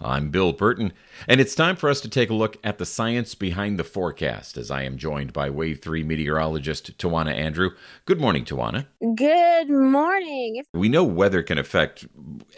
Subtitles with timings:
[0.00, 0.92] I'm Bill Burton,
[1.28, 4.56] and it's time for us to take a look at the science behind the forecast
[4.56, 7.70] as I am joined by Wave 3 meteorologist Tawana Andrew.
[8.04, 8.86] Good morning, Tawana.
[9.14, 10.64] Good morning.
[10.74, 12.06] We know weather can affect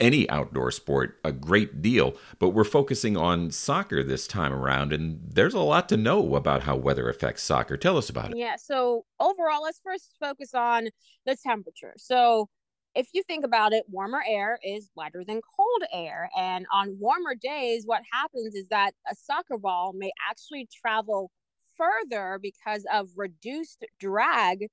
[0.01, 5.21] any outdoor sport a great deal, but we're focusing on soccer this time around, and
[5.23, 7.77] there's a lot to know about how weather affects soccer.
[7.77, 8.39] Tell us about it.
[8.39, 10.89] Yeah, so overall, let's first focus on
[11.27, 11.93] the temperature.
[11.99, 12.49] So,
[12.97, 16.31] if you think about it, warmer air is lighter than cold air.
[16.37, 21.31] And on warmer days, what happens is that a soccer ball may actually travel
[21.77, 24.69] further because of reduced drag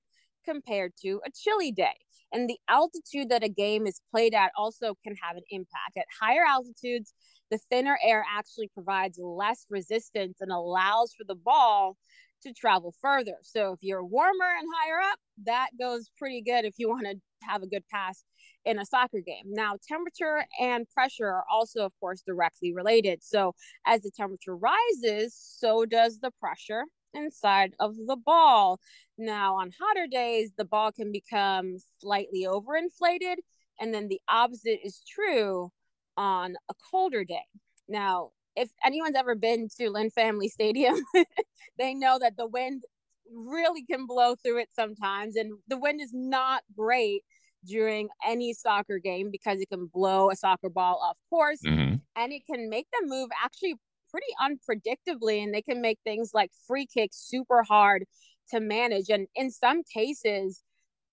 [0.45, 1.97] compared to a chilly day.
[2.31, 5.97] And the altitude that a game is played at also can have an impact.
[5.97, 7.13] At higher altitudes,
[7.51, 11.97] the thinner air actually provides less resistance and allows for the ball
[12.43, 13.35] to travel further.
[13.41, 17.15] So if you're warmer and higher up, that goes pretty good if you want to
[17.47, 18.23] have a good pass
[18.65, 19.45] in a soccer game.
[19.45, 23.23] Now, temperature and pressure are also, of course, directly related.
[23.23, 23.53] So
[23.85, 28.79] as the temperature rises, so does the pressure inside of the ball.
[29.17, 33.35] Now, on hotter days, the ball can become slightly overinflated,
[33.79, 35.69] and then the opposite is true
[36.17, 37.45] on a colder day.
[37.87, 40.95] Now, if anyone's ever been to Lynn Family Stadium,
[41.79, 42.83] they know that the wind
[43.31, 45.35] really can blow through it sometimes.
[45.35, 47.23] And the wind is not great
[47.65, 51.95] during any soccer game because it can blow a soccer ball off course mm-hmm.
[52.15, 53.75] and it can make them move actually
[54.09, 55.43] pretty unpredictably.
[55.43, 58.03] And they can make things like free kicks super hard
[58.51, 59.09] to manage.
[59.09, 60.61] And in some cases,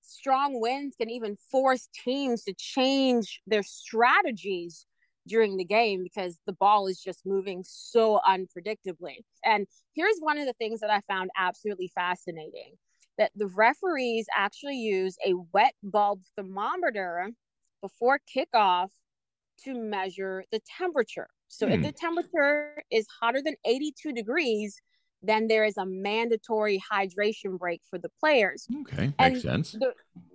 [0.01, 4.87] strong winds can even force teams to change their strategies
[5.27, 9.19] during the game because the ball is just moving so unpredictably.
[9.45, 12.75] And here's one of the things that I found absolutely fascinating
[13.19, 17.31] that the referees actually use a wet bulb thermometer
[17.83, 18.89] before kickoff
[19.65, 21.29] to measure the temperature.
[21.49, 21.73] So hmm.
[21.73, 24.81] if the temperature is hotter than 82 degrees,
[25.23, 28.67] then there is a mandatory hydration break for the players.
[28.81, 29.73] Okay, and makes sense.
[29.73, 29.93] The,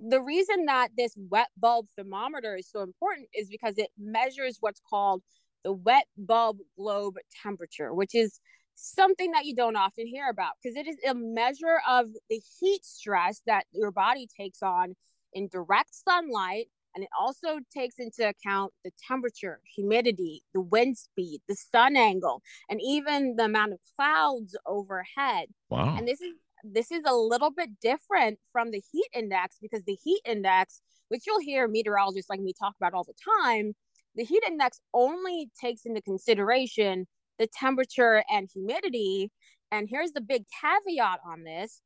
[0.09, 4.81] the reason that this wet bulb thermometer is so important is because it measures what's
[4.87, 5.23] called
[5.63, 8.39] the wet bulb globe temperature, which is
[8.75, 12.83] something that you don't often hear about because it is a measure of the heat
[12.83, 14.95] stress that your body takes on
[15.33, 21.41] in direct sunlight and it also takes into account the temperature, humidity, the wind speed,
[21.47, 25.47] the sun angle, and even the amount of clouds overhead.
[25.69, 25.95] Wow.
[25.97, 26.33] And this is
[26.63, 31.23] this is a little bit different from the heat index because the heat index, which
[31.27, 33.13] you'll hear meteorologists like me talk about all the
[33.43, 33.73] time,
[34.15, 37.05] the heat index only takes into consideration
[37.37, 39.31] the temperature and humidity.
[39.71, 41.81] And here's the big caveat on this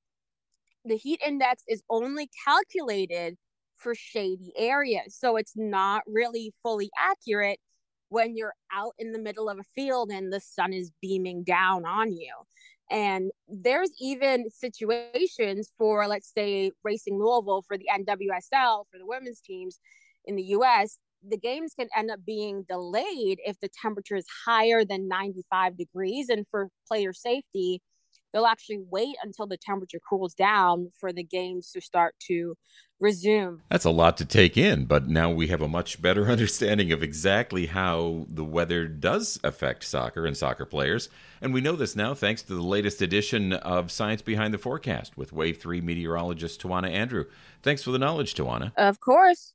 [0.85, 3.35] the heat index is only calculated
[3.79, 5.15] for shady areas.
[5.17, 7.59] So it's not really fully accurate
[8.09, 11.85] when you're out in the middle of a field and the sun is beaming down
[11.85, 12.33] on you.
[12.91, 19.41] And there's even situations for, let's say, Racing Louisville for the NWSL, for the women's
[19.41, 19.79] teams
[20.25, 20.97] in the US,
[21.27, 26.29] the games can end up being delayed if the temperature is higher than 95 degrees.
[26.29, 27.81] And for player safety,
[28.31, 32.55] they'll actually wait until the temperature cools down for the games to start to
[32.99, 33.61] resume.
[33.69, 37.01] That's a lot to take in, but now we have a much better understanding of
[37.01, 41.09] exactly how the weather does affect soccer and soccer players.
[41.41, 45.17] And we know this now thanks to the latest edition of Science Behind the Forecast
[45.17, 47.25] with Wave 3 meteorologist Tawana Andrew.
[47.61, 48.71] Thanks for the knowledge, Tawana.
[48.77, 49.53] Of course.